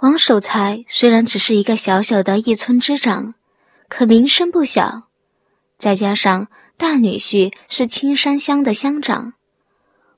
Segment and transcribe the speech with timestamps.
[0.00, 3.34] 王守财虽然只是一个小小的一村之长，
[3.88, 5.04] 可名声不小。
[5.78, 9.32] 再加上大女婿是青山乡的乡长，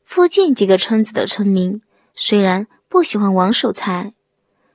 [0.03, 1.81] 附近几个村子的村民
[2.13, 4.15] 虽然不喜欢王守财，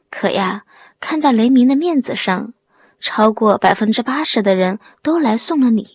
[0.09, 0.63] 可呀，
[1.01, 2.53] 看在雷鸣的面子上，
[3.01, 5.85] 超过百分之八十的人都来送了礼。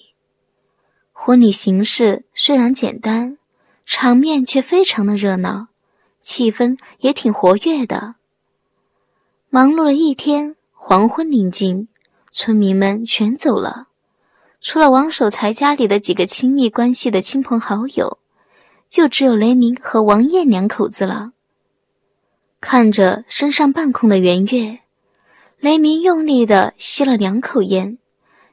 [1.12, 3.38] 婚礼形式虽然简单，
[3.86, 5.68] 场面却非常的热闹，
[6.20, 8.16] 气氛也挺活跃的。
[9.50, 11.88] 忙碌了一天，黄昏临近，
[12.30, 13.86] 村民们全走了。
[14.60, 18.18] 除了王守财家里的几个亲密关系的亲朋好友，
[18.86, 21.32] 就只有雷鸣和王艳两口子了。
[22.60, 24.80] 看着身上半空的圆月，
[25.60, 27.96] 雷鸣用力的吸了两口烟，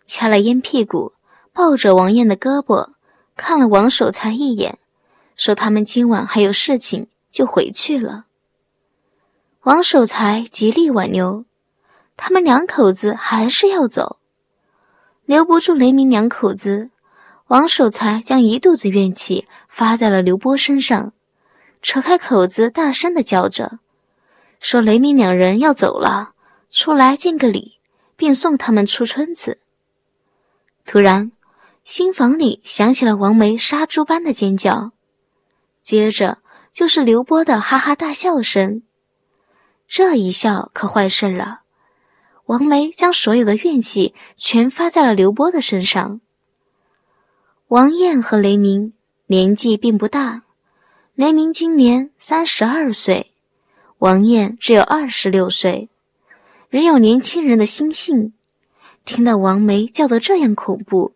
[0.06, 1.12] 掐了烟屁股，
[1.52, 2.92] 抱着王艳的胳膊，
[3.36, 4.80] 看了王守财一眼，
[5.36, 8.28] 说他们今晚还有事情，就回去了。
[9.66, 11.44] 王守财极力挽留，
[12.16, 14.20] 他们两口子还是要走。
[15.26, 16.92] 留不住雷鸣两口子，
[17.48, 21.14] 王守才将一肚子怨气发在了刘波身上，
[21.82, 23.80] 扯开口子，大声的叫着，
[24.60, 26.34] 说雷鸣两人要走了，
[26.70, 27.80] 出来见个礼，
[28.16, 29.58] 并送他们出村子。
[30.86, 31.32] 突然，
[31.84, 34.92] 新房里响起了王梅杀猪般的尖叫，
[35.82, 36.38] 接着
[36.72, 38.84] 就是刘波的哈哈大笑声。
[39.88, 41.62] 这一笑可坏事了。
[42.46, 46.22] 王梅将所有的怨气全发在了刘波的身上。
[47.70, 48.94] 王燕和雷鸣
[49.28, 50.44] 年纪并不大，
[51.16, 53.34] 雷鸣今年三十二岁，
[53.98, 55.90] 王燕只有二十六岁，
[56.70, 58.34] 仍有年轻人的心性。
[59.04, 61.16] 听到王梅叫得这样恐怖，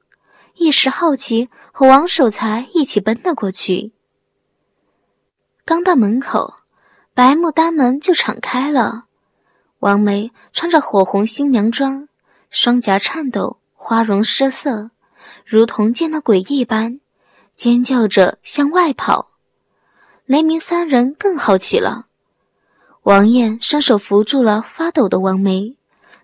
[0.56, 3.92] 一时好奇，和王守才一起奔了过去。
[5.66, 6.56] 刚到门口，
[7.20, 9.04] 白木单门就敞开了。
[9.80, 12.08] 王梅穿着火红新娘装，
[12.50, 14.92] 双颊颤抖，花容失色，
[15.46, 17.02] 如同见了鬼一般，
[17.54, 19.32] 尖叫着向外跑。
[20.24, 22.06] 雷鸣三人更好奇了。
[23.04, 25.76] 王艳伸手扶住了发抖的王梅，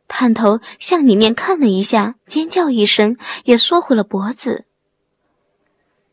[0.07, 4.63] 探头向里面看了一下，尖叫一声，也缩回了脖子。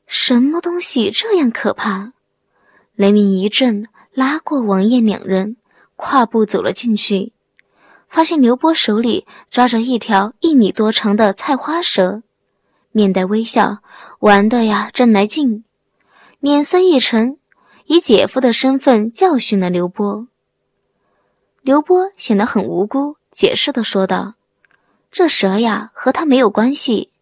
[0.09, 2.15] 什么东西这样可怕？
[2.97, 5.57] 雷鸣一震，拉过王艳两人。
[5.95, 7.33] 跨步走了进去，
[8.09, 12.23] 发现刘波手里抓着一条一米多长的菜花蛇，
[12.91, 13.79] 面带微笑，
[14.19, 15.63] 玩的呀真来劲，
[16.41, 17.39] 脸色一沉，
[17.85, 20.27] 以姐夫的身份教训了刘波。
[21.61, 24.35] 刘波显得很无辜，解释的说道
[25.13, 27.13] ：“这蛇呀和他没有关系，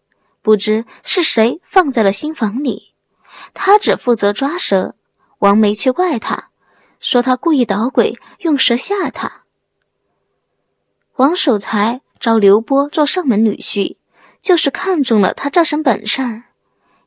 [0.40, 2.94] 不知是谁放在了新房里，
[3.52, 4.94] 他只负责抓蛇，
[5.40, 6.48] 王梅却怪他。”
[7.00, 9.44] 说他故意捣鬼，用蛇吓他。
[11.16, 13.96] 王守财招刘波做上门女婿，
[14.42, 16.44] 就是看中了他这身本事儿。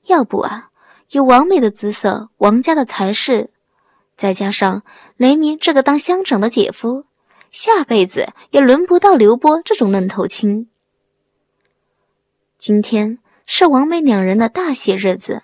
[0.08, 0.72] 要不啊，
[1.12, 3.52] 有王美的姿色，王家的财势，
[4.18, 4.84] 再加上
[5.16, 7.06] 雷鸣这个当乡长的姐夫，
[7.52, 10.70] 下辈子也轮不到刘波这种愣头青。
[12.58, 15.44] 今天是王美两人的大喜日子，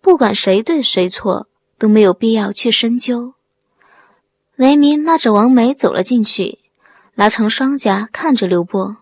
[0.00, 3.34] 不管谁对谁错，都没有必要去深究。
[4.56, 6.60] 雷鸣拉着王梅走了进去，
[7.16, 8.98] 拉长双颊看着刘波：“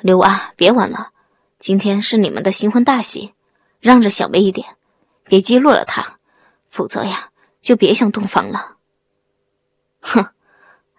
[0.00, 1.10] 刘娃，别玩了，
[1.58, 3.34] 今天是你们的新婚大喜，
[3.80, 4.66] 让着小梅一点，
[5.24, 6.18] 别激怒了她，
[6.66, 7.28] 否则呀，
[7.60, 8.76] 就别想洞房了。”
[10.00, 10.24] 哼，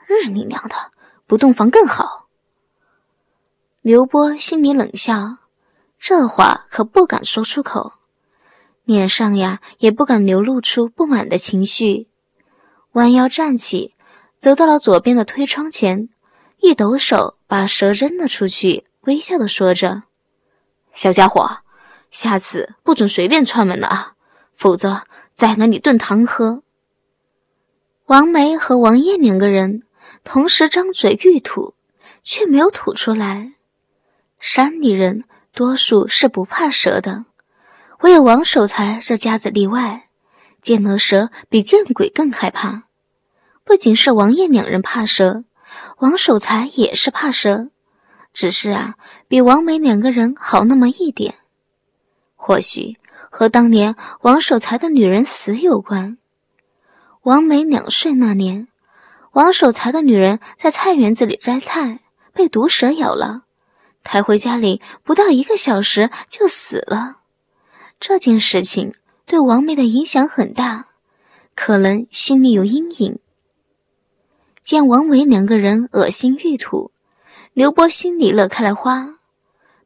[0.06, 0.75] 日你娘的，
[1.25, 2.28] 不洞房更好。
[3.81, 5.38] 刘波心里冷笑，
[5.97, 7.94] 这话可不敢说出口，
[8.84, 12.10] 脸上呀也不敢流露出不满的情绪。
[12.94, 13.96] 弯腰站起，
[14.38, 16.09] 走到了左边的推窗前，
[16.59, 20.03] 一抖手把蛇扔了出去，微笑的说着
[20.94, 21.59] ：“小家伙，
[22.09, 24.13] 下次不准随便串门了啊，
[24.53, 25.03] 否则
[25.34, 26.63] 宰了你炖汤喝。”
[28.07, 29.84] 王梅和王艳两个人
[30.25, 31.75] 同时张嘴欲吐，
[32.24, 33.54] 却没有吐出来。
[34.38, 35.24] 山里人
[35.54, 37.24] 多数是不怕蛇的，
[38.01, 40.10] 唯有王守财这家子例外。
[40.62, 42.83] 见了蛇比见鬼更害怕，
[43.63, 45.44] 不仅是王爷两人怕蛇，
[45.98, 47.69] 王守财也是怕蛇，
[48.34, 48.96] 只是啊，
[49.28, 51.36] 比王梅两个人好那么一点。
[52.36, 52.98] 或许
[53.30, 56.18] 和当年王守财的女人死有关。
[57.24, 58.68] 王梅两岁那年，
[59.34, 62.00] 王守财的女人在菜园子里摘菜，
[62.34, 63.44] 被毒蛇咬了，
[64.04, 67.18] 抬回家里不到一个小时就死了。
[68.00, 68.94] 这件事情。
[69.24, 70.88] 对王梅的影响很大，
[71.56, 73.18] 可能心里有阴影。
[74.62, 76.92] 见王维两个人恶心欲吐，
[77.54, 79.16] 刘波心里乐开了花，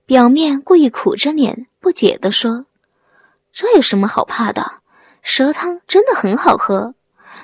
[0.06, 2.66] 表面故意苦着脸，不解地说
[3.52, 4.80] ：“这有什么好怕的？
[5.22, 6.94] 蛇汤真的很好喝。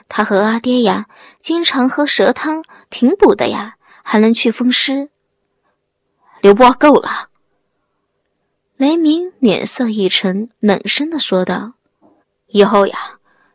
[0.07, 1.07] 他和阿爹呀，
[1.39, 5.09] 经常喝蛇汤，挺补的呀，还能去风湿。”
[6.41, 7.29] 刘波够了。
[8.75, 11.73] 雷鸣脸色一沉，冷声的说道
[12.47, 12.97] ：“以后呀，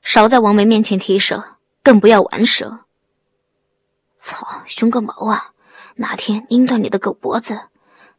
[0.03, 1.45] 少在王维面前提蛇，
[1.83, 2.81] 更不要玩蛇。”
[4.27, 5.53] 操，凶个毛啊！
[5.95, 7.69] 哪天拧断你的狗脖子！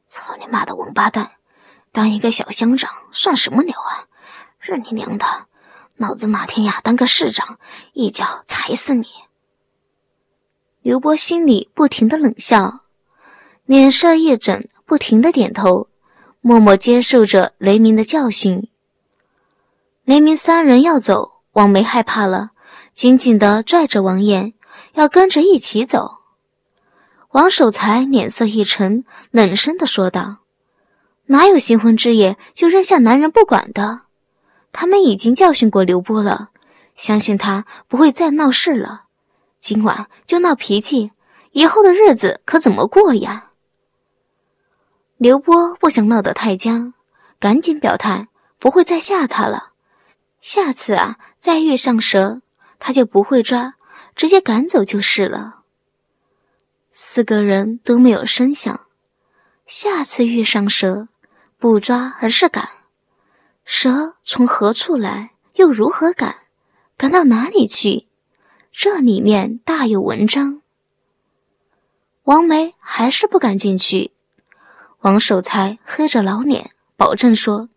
[0.05, 1.31] 操你妈的王八蛋！
[1.91, 4.07] 当一个小乡长算什么鸟啊？
[4.61, 5.25] 日你娘的！
[5.97, 7.59] 老子哪天呀当个市长，
[7.91, 9.05] 一脚踩死你！
[10.81, 12.85] 刘波心里不停的冷笑，
[13.65, 15.89] 脸色一整，不停的点头。
[16.39, 18.69] 默默接受着雷鸣的教训。
[20.05, 22.51] 雷鸣三人要走，王梅害怕了，
[22.93, 24.53] 紧紧的拽着王艳，
[24.97, 26.17] 要跟着一起走。
[27.29, 30.37] 王守财脸色一沉，冷声地说道
[31.27, 34.01] ：“哪有新婚之夜就扔下男人不管的？
[34.71, 36.49] 他们已经教训过刘波了，
[36.95, 39.03] 相信他不会再闹事了。
[39.59, 41.11] 今晚就闹脾气，
[41.51, 43.51] 以后的日子可怎么过呀？”
[45.17, 46.95] 刘波不想闹得太僵，
[47.39, 49.73] 赶紧表态不会再吓他了。
[50.41, 52.41] 下次啊，再遇上蛇，
[52.79, 53.75] 他就不会抓，
[54.17, 55.61] 直接赶走就是了。
[56.91, 58.81] 四个人都没有声响。
[59.67, 61.07] 下次遇上蛇，
[61.59, 62.67] 不抓而是赶。
[63.63, 66.35] 蛇从何处来，又如何赶？
[66.97, 68.07] 赶到哪里去？
[68.71, 70.61] 这里面大有文章。
[72.23, 74.11] 王梅还是不敢进去。
[75.01, 77.69] 王守财黑着老脸，保证说：“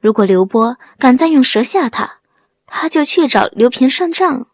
[0.00, 2.20] 如果刘波敢再用蛇吓他，
[2.66, 4.46] 他就去找刘平算账。”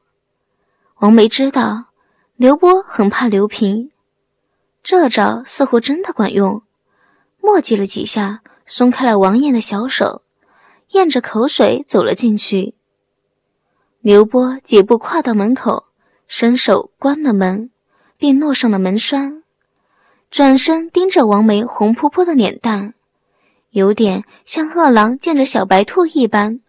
[1.05, 1.89] 王梅知道
[2.37, 3.91] 刘波很怕刘平，
[4.83, 6.62] 这招似乎真的管用，
[7.43, 10.23] 磨叽了几下，松开了王艳的小手，
[10.93, 12.75] 咽着口水走了进去。
[14.01, 15.89] 刘波几步跨到门口，
[16.27, 17.71] 伸手关了门，
[18.17, 19.43] 并落上了门栓。
[20.31, 22.95] 转身盯着王梅红扑扑的脸蛋，
[23.73, 26.62] 有点像饿狼见着小白兔一般，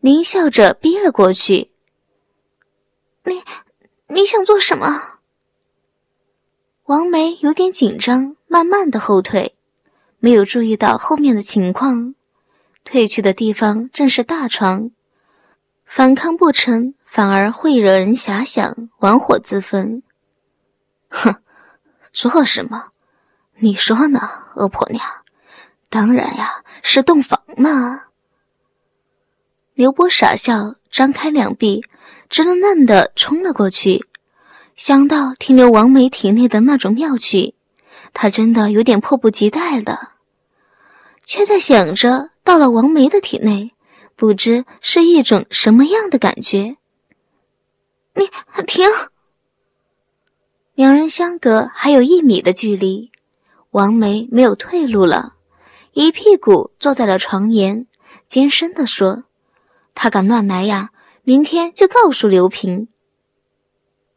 [0.00, 1.72] 狞笑着逼了过去。
[3.24, 3.42] 你
[4.12, 5.18] 你想做什么？
[6.86, 9.54] 王梅有点紧张，慢慢的后退，
[10.18, 12.16] 没有注意到后面的情况，
[12.82, 14.90] 退去的地方正是大床，
[15.84, 20.02] 反抗不成，反而会惹人遐想，玩火自焚。
[21.08, 21.36] 哼，
[22.12, 22.88] 做什么？
[23.58, 24.20] 你说呢，
[24.56, 25.04] 恶婆娘？
[25.88, 28.02] 当然呀，是洞房呢。
[29.80, 31.82] 刘波傻笑，张开两臂，
[32.28, 34.04] 直愣愣的冲了过去。
[34.76, 37.54] 想到停留王梅体内的那种妙趣，
[38.12, 40.16] 他真的有点迫不及待了。
[41.24, 43.72] 却在想着到了王梅的体内，
[44.16, 46.76] 不知是一种什么样的感觉。
[48.14, 48.28] 你
[48.66, 48.86] 停！
[50.74, 53.10] 两人相隔还有一米的距离。
[53.70, 55.36] 王梅没有退路了，
[55.94, 57.86] 一屁股坐在了床沿，
[58.28, 59.24] 尖声地说
[59.94, 60.90] ：“他敢乱来呀，
[61.22, 62.88] 明天就告诉刘平。”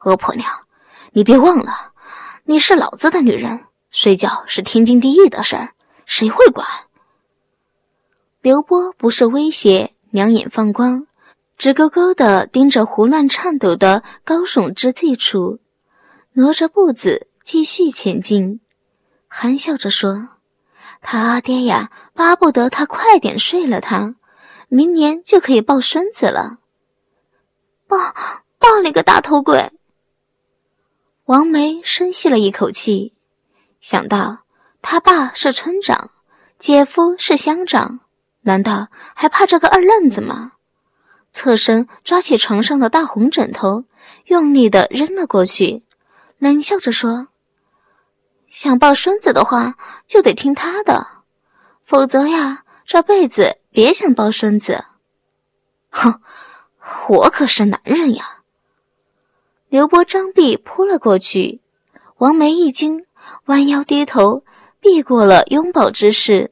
[0.06, 0.50] 恶婆娘，
[1.14, 1.94] 你别忘了，
[2.46, 5.74] 你是老子的女人，睡觉是天经地义的事儿，
[6.06, 6.68] 谁会管？
[8.42, 11.08] 刘波不是威胁，两眼放光，
[11.58, 15.60] 直勾勾的盯着胡乱颤抖的高耸之际处，
[16.34, 18.60] 挪着步子继续前进。
[19.30, 20.28] 含笑着说
[21.02, 24.16] ：“他阿爹呀，巴不得他快点睡了，他
[24.74, 26.58] 明年就可以抱孙子了。
[27.86, 27.96] 抱
[28.58, 29.72] 抱你个大头鬼！”
[31.26, 33.14] 王梅深吸了一口气，
[33.80, 34.40] 想到
[34.82, 36.10] 他爸是村长，
[36.58, 38.00] 姐夫是乡长，
[38.42, 40.54] 难道还怕这个二愣子吗？
[41.32, 43.84] 侧身抓起床上的大红枕头，
[44.26, 45.84] 用力的扔了过去，
[46.40, 47.28] 冷笑着说。
[48.48, 49.76] 想抱孙子的话，
[50.08, 51.06] 就得听他的，
[51.84, 54.86] 否则呀，这辈子别想抱孙子。
[55.90, 56.22] 哼，
[57.10, 58.44] 我可是男人呀！
[59.68, 61.60] 刘波张臂扑了过去，
[62.18, 63.08] 王梅一惊，
[63.46, 64.46] 弯腰低头
[64.80, 66.52] 避过了拥抱之势，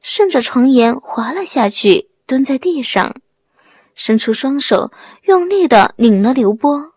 [0.00, 3.14] 顺着床沿滑了下去，蹲在地上，
[3.94, 4.90] 伸出双手，
[5.24, 6.92] 用力的拧了刘波。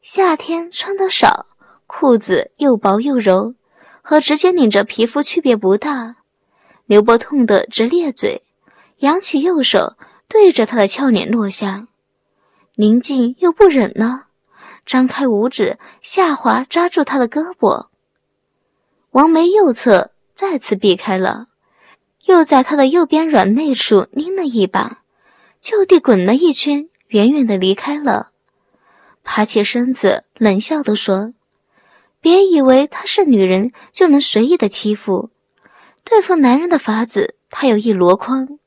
[0.00, 1.46] 夏天穿的少。
[1.88, 3.54] 裤子又薄又柔，
[4.02, 6.16] 和直接拧着皮肤区别不大。
[6.86, 8.42] 刘波痛得直咧嘴，
[8.98, 9.96] 扬起右手
[10.28, 11.88] 对着他的俏脸落下。
[12.76, 14.26] 宁静又不忍了，
[14.84, 17.86] 张开五指，下滑抓住他的胳膊。
[19.10, 21.48] 王梅右侧再次避开了，
[22.26, 25.02] 又在他的右边软肋处拧了一把，
[25.60, 28.30] 就地滚了一圈，远远的离开了。
[29.24, 31.32] 爬起身子，冷笑地说
[32.20, 35.30] ：“别以为她是女人就能随意的欺负，
[36.08, 38.60] 对付男人的法子，他有一箩筐。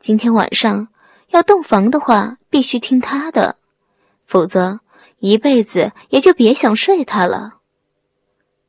[0.00, 0.88] 今天晚上
[1.28, 3.56] 要洞房的话，必须听他的，
[4.24, 4.80] 否则
[5.20, 7.58] 一辈子也就别想睡他了。”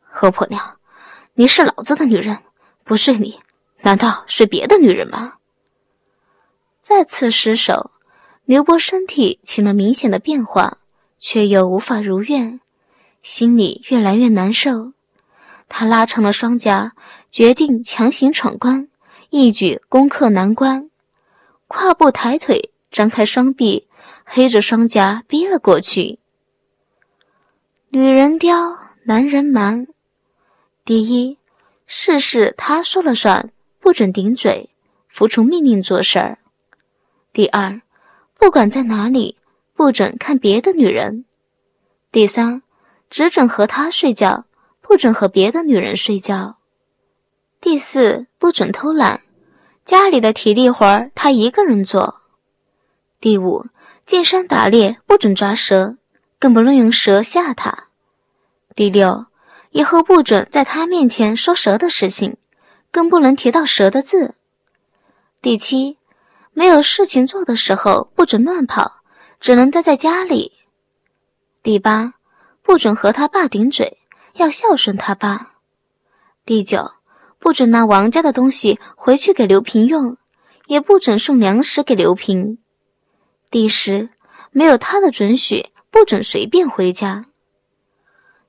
[0.07, 0.77] 何婆娘，
[1.33, 2.37] 你是老子的女人，
[2.83, 3.39] 不睡你，
[3.81, 5.33] 难道睡别的女人吗？
[6.81, 7.89] 再次失手，
[8.45, 10.77] 刘波身体起了明显的变化。
[11.17, 12.59] 却又无法如愿，
[13.23, 14.91] 心里越来越难受。
[15.67, 16.91] 他拉长了双颊，
[17.35, 18.87] 决定强行闯关，
[19.29, 20.89] 一举攻克难关。
[21.67, 23.89] 跨步抬腿，张开双臂，
[24.23, 26.19] 黑着双颊逼了过去。
[27.89, 29.85] 女人刁，男人蛮。
[30.85, 31.37] 第一，
[31.85, 33.51] 事事他说了算，
[33.81, 34.69] 不准顶嘴，
[35.09, 36.37] 服从命令做事儿。
[37.33, 37.81] 第二，
[38.39, 39.37] 不管在哪里。
[39.73, 41.25] 不准看别的女人。
[42.09, 42.61] 第三，
[43.09, 44.45] 只准和他睡觉，
[44.79, 46.59] 不准和别的女人睡觉。
[47.65, 49.23] 第四，不准偷懒，
[49.85, 52.21] 家里的体力活儿他一个人做。
[53.19, 53.65] 第五，
[54.05, 55.95] 进山打猎不准抓蛇，
[56.37, 57.85] 更不能用蛇吓他。
[58.75, 59.25] 第六，
[59.71, 62.37] 以后不准在他面前说蛇的事情，
[62.91, 64.35] 更不能提到蛇的字。
[65.41, 65.97] 第七，
[66.53, 69.01] 没有事情做的时候不准乱跑。
[69.39, 70.51] 只能待在家里。
[71.63, 72.13] 第八，
[72.61, 73.97] 不准和他爸顶嘴，
[74.33, 75.53] 要孝顺他爸。
[76.45, 76.91] 第九，
[77.45, 80.17] 不准拿王家的东西回去给刘平用，
[80.65, 82.57] 也不准送粮食给刘平。
[83.51, 84.09] 第十，
[84.49, 87.27] 没有他的准许，不准随便回家。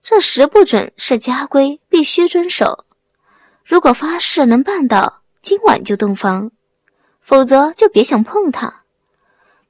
[0.01, 2.87] 这十不准是家规，必须遵守。
[3.67, 6.49] 如果发誓能办到，今晚就洞房；
[7.21, 8.85] 否则就别想碰他。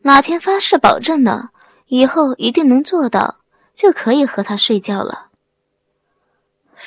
[0.02, 1.50] 哪天发誓保证了，
[1.86, 3.38] 以后一定能做到，
[3.74, 5.30] 就可以和他睡觉了。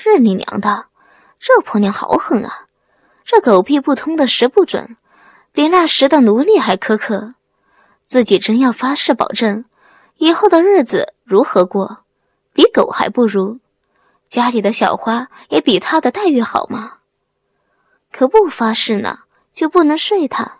[0.01, 0.85] 日你娘的，
[1.39, 2.67] 这婆娘好狠啊！
[3.23, 4.97] 这狗屁不通的十不准，
[5.51, 7.35] 比那时的奴隶还苛刻。
[8.03, 9.65] 自己真要发誓保证，
[10.17, 12.03] 以后的日子如何过？
[12.53, 13.59] 比狗还不如。
[14.27, 16.97] 家里的小花也比他的待遇好吗？
[18.11, 19.19] 可不发誓呢，
[19.53, 20.59] 就不能睡他，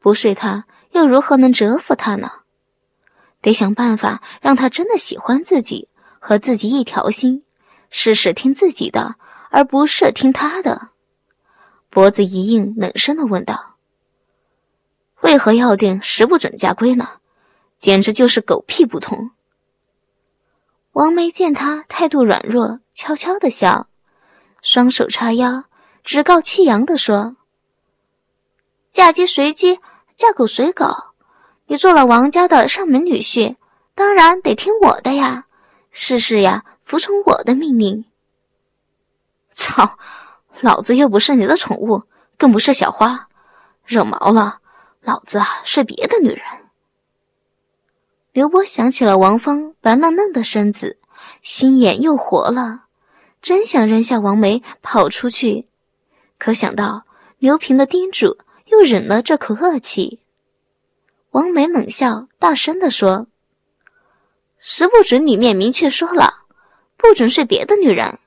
[0.00, 0.64] 不睡他。
[0.92, 2.30] 又如何能折服他呢？
[3.40, 5.88] 得想办法让他真的喜欢自己，
[6.18, 7.44] 和自己一条心，
[7.90, 9.14] 事事听自己的，
[9.50, 10.88] 而不是听他的。
[11.90, 13.74] 脖子一硬，冷声的问道
[15.20, 17.08] ：“为何要定十不准家规呢？
[17.76, 19.30] 简直就是狗屁不通！”
[20.92, 23.88] 王梅见他态度软弱，悄悄的笑，
[24.62, 25.64] 双手叉腰，
[26.02, 27.36] 趾高气扬的说
[28.90, 29.78] ：“嫁鸡随鸡。”
[30.20, 30.86] 嫁狗随狗，
[31.64, 33.56] 你做了王家的上门女婿，
[33.94, 35.46] 当然得听我的呀，
[35.90, 38.04] 事事呀服从我的命令。
[39.60, 39.98] 操，
[40.62, 42.02] 老子又不是你的宠物，
[42.38, 43.28] 更不是小花，
[43.84, 44.60] 惹毛了，
[45.02, 46.42] 老子睡别的女人。
[48.32, 50.98] 刘波想起了王芳白嫩嫩的身子，
[51.42, 52.84] 心眼又活了，
[53.42, 55.68] 真想扔下王梅跑出去，
[56.38, 57.02] 可想到
[57.38, 58.38] 刘平的叮嘱。
[58.70, 60.20] 又忍了这口恶气，
[61.32, 63.26] 王梅冷笑，大声地说
[64.62, 66.44] ：“十不准里面明确说了，
[66.96, 68.20] 不准睡别的女人。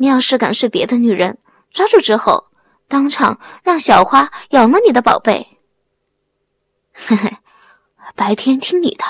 [0.00, 1.36] 你要是敢睡别的女人，
[1.70, 2.46] 抓住之后，
[2.88, 5.58] 当场让小花咬了你的宝贝。
[6.94, 7.36] 嘿嘿，
[8.16, 9.04] 白天听你的，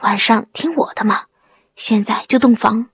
[0.00, 1.26] 晚上听我的嘛。
[1.74, 2.88] 现在就洞房。”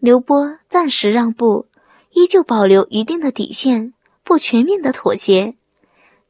[0.00, 1.68] 刘波暂时让步，
[2.10, 3.94] 依旧保留一定的底线。
[4.24, 5.54] 不全面的妥协，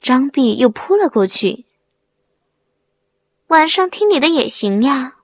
[0.03, 1.65] 张碧又扑了过去。
[3.47, 5.15] 晚上听你的也行呀，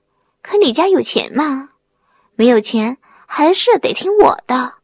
[0.41, 1.69] 可你家有钱吗？
[2.33, 2.97] 没有钱，
[3.35, 4.75] 还是得听我的。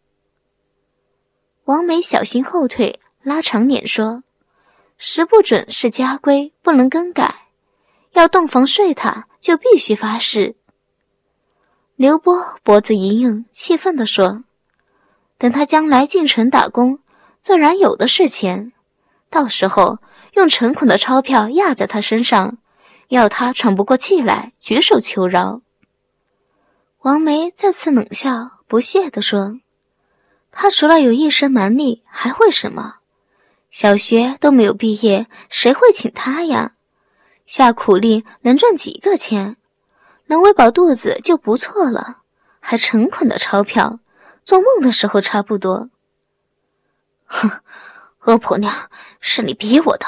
[1.66, 4.24] 王梅小心后退，拉长脸说
[4.98, 7.46] ：“十不准是家规，不能更改。
[8.14, 10.56] 要洞房睡他，就必须发誓。”
[11.96, 14.44] 刘波脖子一硬，气愤地说
[15.38, 16.98] ：“等他将来进城打工。”
[17.42, 18.74] 自然有的是钱，
[19.30, 20.00] 到时候
[20.34, 22.58] 用成捆的钞票压在他身上，
[23.10, 25.62] 要他喘不过气来，举手求饶。
[27.04, 29.58] 王梅再次冷笑，不屑地说
[30.52, 32.96] ：“他除了有一身蛮力，还会什么？
[33.70, 36.74] 小学都没有毕业，谁会请他呀？
[37.46, 39.56] 下苦力能赚几个钱？
[40.26, 42.18] 能喂饱肚子就不错了，
[42.60, 44.00] 还成捆的钞票，
[44.44, 45.90] 做梦的时候差不多。
[47.28, 47.50] 哼，
[48.26, 48.90] 恶婆娘，
[49.22, 50.06] 是你逼我的。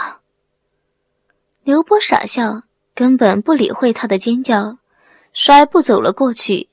[1.63, 4.77] 刘波傻笑，根本不理会他的尖叫，
[5.31, 6.67] 摔步走了过去，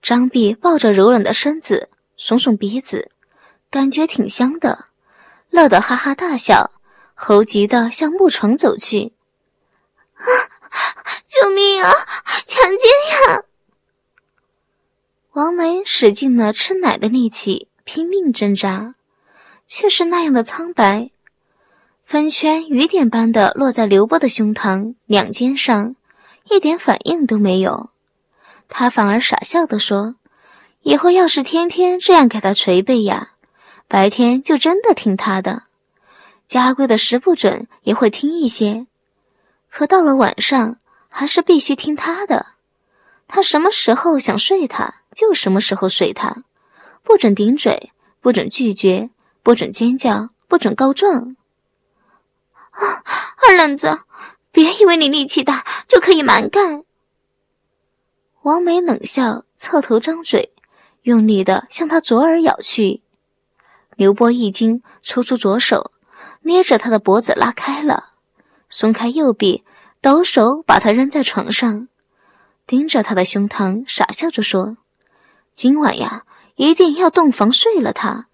[0.00, 1.88] 张碧抱着柔软的身子，
[2.18, 3.10] 耸耸鼻子，
[3.70, 4.86] 感觉挺香的，
[5.50, 6.70] 乐得哈哈大笑，
[7.14, 9.12] 猴急的向木床走去。
[10.14, 10.26] 啊！
[11.26, 11.92] 救命啊！
[12.46, 13.44] 强奸呀！
[15.32, 18.94] 王梅使尽了吃奶的力气，拼命挣扎，
[19.66, 21.10] 却是那样的苍白。
[22.02, 25.94] 粉圈雨点般的落在刘波的胸膛、两肩上，
[26.44, 27.90] 一点反应都没有。
[28.68, 30.16] 他反而傻笑的说
[30.82, 33.30] ：“以后要是天天这样给他捶背呀，
[33.88, 35.64] 白天就真的听他的，
[36.46, 38.86] 家规的十不准也会听一些。
[39.70, 40.76] 可到了晚上，
[41.08, 42.46] 还是必须听他的。
[43.26, 46.44] 他什么时候想睡他就什么时候睡他，
[47.02, 49.10] 不准顶嘴，不准拒绝，
[49.42, 51.36] 不准尖叫，不准告状。”
[52.70, 53.02] 啊，
[53.48, 54.00] 二愣子，
[54.52, 56.84] 别以为你力气大就可以蛮干。
[58.48, 60.54] 王梅冷笑，侧头张嘴，
[61.02, 63.02] 用力的向他左耳咬去。
[63.94, 65.92] 刘波一惊，抽出左手，
[66.44, 68.12] 捏着他的脖子拉开了，
[68.70, 69.64] 松开右臂，
[70.00, 71.88] 抖手把他扔在床上，
[72.66, 74.78] 盯着他的胸膛，傻笑着说
[75.52, 76.24] ：“今晚呀，
[76.54, 78.28] 一定要洞房睡了他。”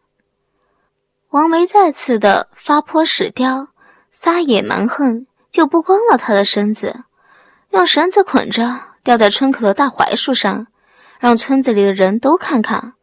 [1.31, 3.67] 王梅再次的发泼屎雕。
[4.13, 7.03] 撒野蛮横，就不光了他的身子，
[7.71, 10.67] 用绳子捆着，吊在村口的大槐树上，
[11.21, 12.95] 让村子里的人都看看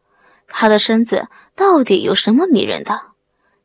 [0.47, 3.11] 他的身子到底有什么迷人的。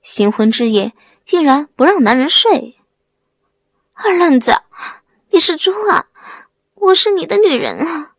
[0.02, 0.92] 新婚之夜
[1.24, 2.76] 竟然不让男人睡，
[3.94, 4.52] 二愣子，
[5.30, 6.06] 你是猪啊！
[6.74, 8.12] 我是你的女人啊！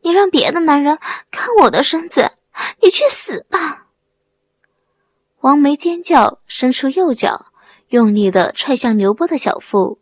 [0.00, 0.98] 你让别的男人
[1.30, 2.32] 看我的身子，
[2.80, 3.86] 你去死吧！
[5.40, 7.46] 王梅尖叫，伸出右脚。
[7.88, 9.98] 用力的踹向刘波的小腹，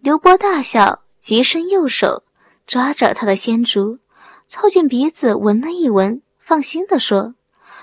[0.00, 2.24] 刘波大笑，急伸右手
[2.66, 3.98] 抓着他的仙竹，
[4.46, 7.34] 凑近鼻子闻了一闻，放心的说：“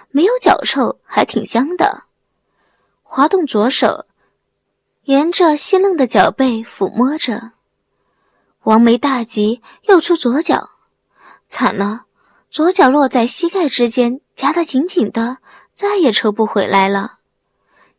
[0.10, 2.04] 没有脚臭，还挺香的。”
[3.04, 4.06] 滑动左手，
[5.04, 7.52] 沿着细嫩的脚背抚摸着。
[8.64, 10.70] 王梅大急，又出左脚，
[11.48, 12.06] 惨了，
[12.50, 15.40] 左脚落在膝盖之间，夹得紧紧的，
[15.72, 17.20] 再也抽不回来了。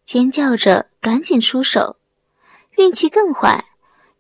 [0.04, 1.96] 尖叫着，赶紧出手，
[2.76, 3.71] 运气更坏，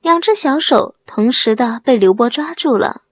[0.02, 3.02] 两只小手同时的被刘波抓住了。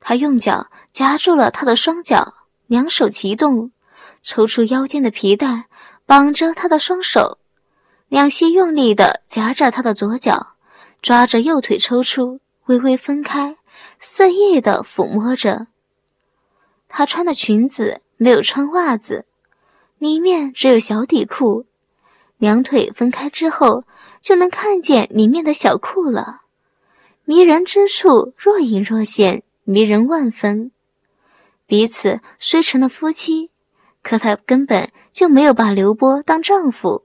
[0.00, 2.34] 他用脚夹住了他的双脚，
[2.66, 3.70] 两手齐动，
[4.22, 5.66] 抽出腰间的皮带，
[6.06, 7.38] 绑着他的双手，
[8.08, 10.54] 两膝用力的夹着他的左脚，
[11.00, 13.56] 抓着右腿抽出，微微分开，
[14.00, 15.68] 肆意的抚摸着。
[16.88, 19.26] 他穿的裙子没有穿袜子，
[19.98, 21.66] 里面只有小底裤。
[22.38, 23.84] 两腿分开之后，
[24.20, 26.42] 就能看见里面的小裤了。
[27.24, 30.72] 迷人之处若隐若现，迷人万分。
[31.66, 33.50] 彼此虽成了夫妻，
[34.02, 37.04] 可他根本就没有把刘波当丈夫，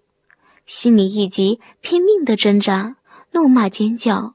[0.65, 2.95] 心里一急，拼命的挣扎，
[3.33, 4.33] 怒骂尖叫。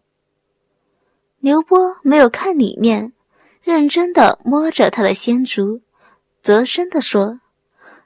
[1.41, 3.13] 刘波没有看里面，
[3.63, 5.81] 认真的摸着他的仙竹，
[6.43, 7.41] 啧声的说：“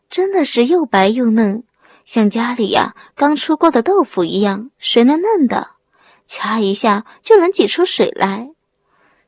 [0.08, 1.64] 真的是又白又嫩。”
[2.04, 5.72] 像家里呀刚出锅的豆腐一样水嫩嫩的，
[6.24, 8.50] 掐一下就能挤出水来。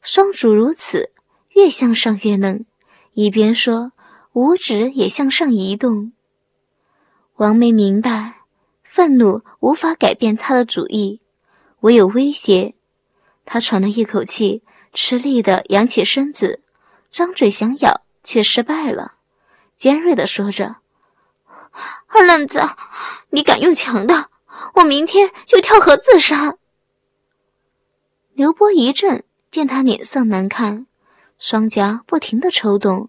[0.03, 1.11] 双足如此，
[1.51, 2.65] 越向上越嫩。
[3.15, 3.93] 一边说，
[4.35, 6.13] 五指也向上移动。
[7.37, 8.43] 王梅明白，
[8.83, 11.21] 愤怒无法改变他的主意，
[11.81, 12.75] 唯有威胁。
[13.45, 14.63] 他喘了一口气，
[14.93, 16.63] 吃力的扬起身子，
[17.09, 19.15] 张嘴想咬，却失败了，
[19.77, 20.77] 尖锐的说着。
[22.07, 22.61] 二愣子，
[23.31, 24.31] 你敢用强的，
[24.75, 26.57] 我明天就跳河自杀。
[28.35, 30.87] 刘波一怔，见他脸色难看，
[31.39, 33.09] 双颊不停的抽动，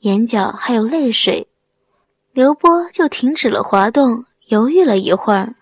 [0.00, 1.48] 眼角还有泪水，
[2.32, 5.54] 刘波就停止了滑动，犹豫了一会儿，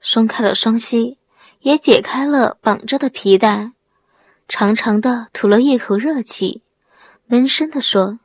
[0.00, 1.18] 松开了双膝，
[1.60, 3.72] 也解开了绑着的皮带，
[4.48, 6.62] 长长的吐了一口热气，
[7.26, 8.18] 闷声的说。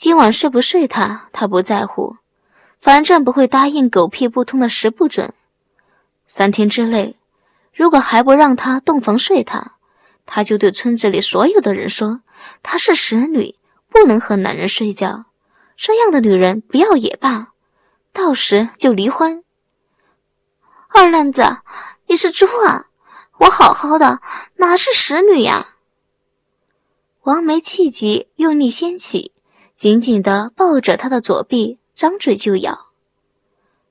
[0.00, 2.16] 今晚睡不睡他，他不在乎，
[2.78, 5.34] 反正不会答应狗屁不通的十不准。
[6.26, 7.16] 三天之内，
[7.74, 9.72] 如果还不让他洞房睡他，
[10.24, 12.22] 他就对村子里所有的人说
[12.62, 13.54] 她是使女，
[13.90, 15.26] 不能和男人睡觉。
[15.76, 17.48] 这样的女人不要也罢，
[18.10, 19.44] 到时就离婚。
[20.88, 21.58] 二愣子，
[22.06, 22.86] 你是猪啊！
[23.36, 24.22] 我好好的，
[24.56, 25.74] 哪是使女呀？
[27.24, 29.32] 王梅气急，用力掀起，
[29.80, 32.88] 紧紧地抱着他的左臂，张嘴就咬。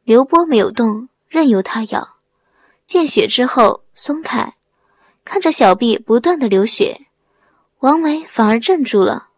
[0.03, 2.17] 刘波没有动，任由他咬。
[2.85, 4.53] 见血之后松开，
[5.25, 7.07] 看着小臂不断的流血，
[7.79, 9.29] 王梅反而镇住了，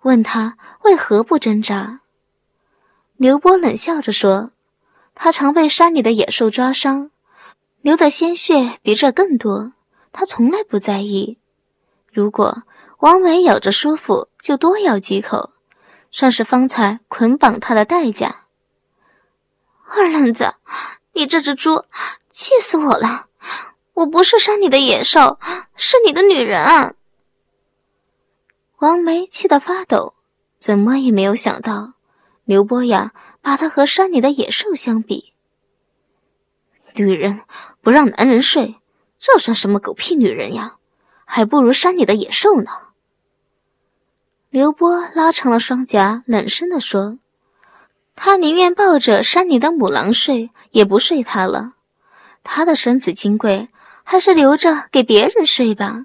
[0.00, 2.00] 问他为何不挣扎。
[3.18, 4.52] 刘波冷笑着说
[5.14, 7.10] ：“他常被山里的野兽抓伤，
[7.82, 9.74] 流的鲜血比这更多，
[10.12, 11.36] 他从来不在意。
[12.10, 12.62] 如果
[13.00, 15.49] 王梅咬着舒服，就多咬几口，
[16.10, 18.46] 算是方才捆绑他的代价。”
[19.92, 20.54] 二愣子，
[21.14, 21.84] 你这只猪！
[22.28, 23.26] 气死我了！
[23.94, 25.38] 我不是山里的野兽，
[25.74, 26.94] 是你的女人啊。
[28.78, 30.14] 王梅气得发抖，
[30.58, 31.94] 怎么也没有想到，
[32.44, 35.34] 刘波呀，把她和山里的野兽相比。
[36.94, 37.42] 女人
[37.80, 38.80] 不让男人睡，
[39.18, 40.76] 这算什么狗屁女人呀？
[41.24, 42.70] 还不如山里的野兽呢。
[44.50, 47.18] 刘波拉长了双颊，冷声地说
[48.16, 51.74] ：“他宁愿抱着山里的母狼睡，也不睡她了。”
[52.42, 53.68] 他的身子金贵，
[54.02, 56.04] 还是留着给别人睡吧。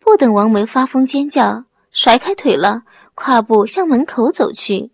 [0.00, 2.82] 不等王梅发疯尖叫，甩开腿了，
[3.14, 4.90] 跨步向门口走去。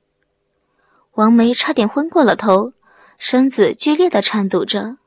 [1.15, 2.75] 王梅差点昏过了头，
[3.17, 4.99] 身子剧烈的颤抖着，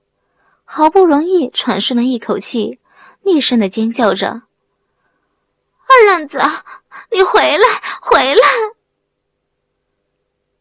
[0.65, 2.79] 好不容易喘顺了一口气，
[3.21, 4.41] 厉声的尖叫着
[5.91, 6.39] ：“二愣子，
[7.11, 7.67] 你回来，
[8.01, 8.41] 回来！”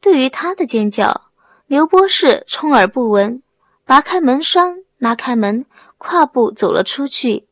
[0.00, 1.30] 对于他的尖叫，
[1.66, 3.42] 刘波是充耳不闻。
[3.84, 5.66] 拔开门栓，拉开门，
[5.98, 7.48] 跨步走了出去，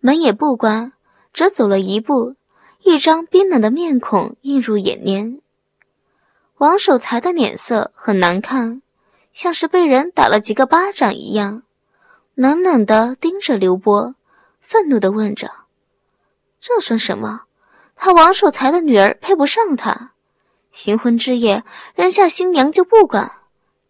[0.00, 0.92] 门也不关，
[1.32, 2.34] 只走了一步，
[2.82, 5.40] 一张冰冷的面孔映入眼帘。
[6.58, 8.82] 王守财的脸色很难看，
[9.32, 11.62] 像是被人打了几个巴掌一样，
[12.34, 14.14] 冷冷地盯着刘波，
[14.60, 15.50] 愤怒地问着
[16.66, 17.42] ：“这算什么？
[17.94, 20.12] 他王守财的女儿配不上他，
[20.72, 21.62] 新婚之夜
[21.94, 23.30] 扔下新娘就不管，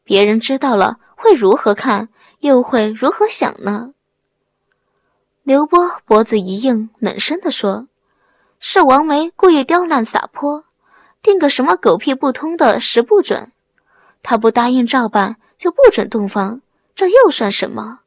[0.03, 2.09] 别人知道了。”会如何看，
[2.41, 3.95] 又会如何想呢？
[5.45, 7.87] 刘波脖子一硬，冷声地说
[8.59, 10.65] ：“是王梅故意刁难撒泼，
[11.23, 13.53] 定个什么狗屁不通的时不准，
[14.23, 16.61] 他不答应照办，就不准洞房，
[16.95, 18.01] 这又算什么？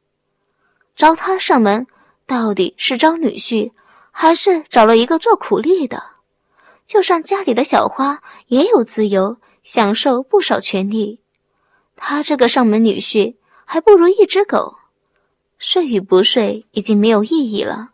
[0.94, 1.86] 招他上门，
[2.26, 3.72] 到底是招女婿，
[4.20, 6.02] 还是找了一个做苦力的？
[6.84, 11.20] 就算家里的小花也有自由，享受不少权利。”
[11.94, 14.78] 他这个上门女婿还不如一只狗，
[15.56, 17.90] 睡与不睡已经没有意义了。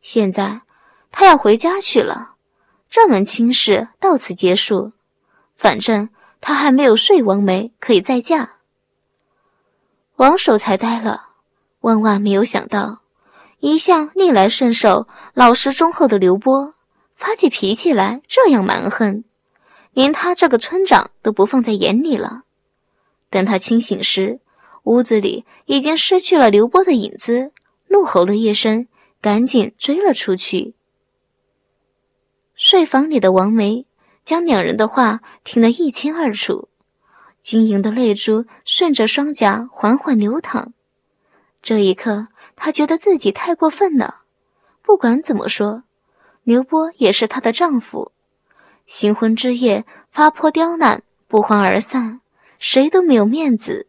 [0.00, 0.62] 现在
[1.12, 2.36] 他要回家去了，
[2.88, 4.92] 这门亲事到此结束。
[5.54, 6.08] 反正
[6.40, 8.52] 他还没有睡王梅，可以再嫁。
[10.16, 11.32] 王守才呆了，
[11.80, 13.00] 万万没有想到，
[13.64, 16.74] 一向逆来顺受、老实忠厚的刘波，
[17.14, 19.24] 发起脾气来这样蛮横，
[19.94, 22.42] 连他这个村长都不放在眼里了。
[23.30, 24.40] 等他清醒时，
[24.82, 27.52] 屋子里已经失去了刘波的影子，
[27.88, 28.86] 怒吼了一声，
[29.22, 30.74] 赶紧追了出去。
[32.54, 33.86] 睡房里的王梅
[34.26, 36.68] 将两人的话听得一清二楚，
[37.40, 40.74] 晶莹的泪珠顺着双颊缓缓流淌。
[41.62, 44.22] 这一刻，她觉得自己太过分了。
[44.82, 45.84] 不管怎么说，
[46.42, 48.12] 刘波也是她的丈夫，
[48.86, 52.20] 新婚之夜发泼刁难，不欢而散。
[52.58, 53.88] 谁都没有面子，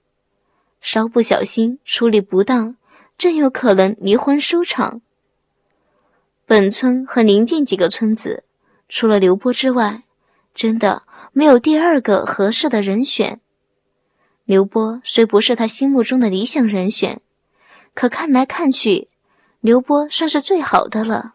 [0.81, 2.75] 稍不小心处理不当，
[3.17, 5.01] 真有可能离婚收场。
[6.45, 8.43] 本村和邻近几个村子，
[8.89, 10.03] 除了刘波之外，
[10.53, 13.39] 真的没有第二个合适的人选。
[14.43, 17.21] 刘波虽不是他心目中的理想人选，
[17.95, 19.07] 可看来看去，
[19.61, 21.33] 刘波算是最好的了。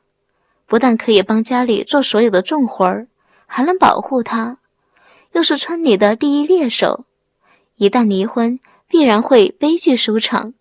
[0.67, 3.09] 不但可以帮家里做所有的重活儿，
[3.47, 4.59] 还能保护他，
[5.33, 7.07] 又是村里的第一猎手。
[7.77, 10.55] 一旦离婚，必然会悲剧收场。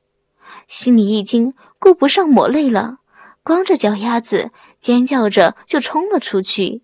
[0.67, 2.99] 心里一惊，顾不上抹泪了，
[3.43, 6.81] 光着脚丫子，尖叫着就冲了出去。